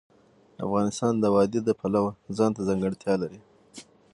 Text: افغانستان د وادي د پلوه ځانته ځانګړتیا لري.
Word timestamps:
افغانستان 0.65 1.13
د 1.19 1.25
وادي 1.35 1.61
د 1.65 1.69
پلوه 1.79 2.11
ځانته 2.37 2.61
ځانګړتیا 2.67 3.13
لري. 3.21 3.39